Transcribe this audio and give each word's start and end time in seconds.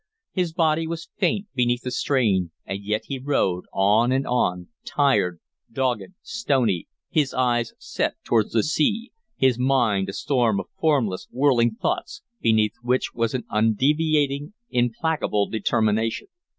His 0.31 0.51
body 0.51 0.87
was 0.87 1.09
faint 1.17 1.45
beneath 1.53 1.83
the 1.83 1.91
strain, 1.91 2.49
and 2.65 2.83
yet 2.83 3.03
he 3.05 3.19
rode 3.19 3.65
on 3.71 4.11
and 4.11 4.25
on, 4.25 4.69
tired, 4.83 5.39
dogged, 5.71 6.15
stony, 6.23 6.87
his 7.11 7.35
eyes 7.35 7.73
set 7.77 8.15
towards 8.23 8.51
the 8.53 8.63
sea, 8.63 9.11
his 9.35 9.59
mind 9.59 10.09
a 10.09 10.13
storm 10.13 10.59
of 10.59 10.65
formless, 10.79 11.27
whirling 11.29 11.75
thoughts, 11.75 12.23
beneath 12.39 12.73
which 12.81 13.13
was 13.13 13.35
an 13.35 13.43
undeviating, 13.51 14.53
implacable 14.71 15.47
determination. 15.47 16.25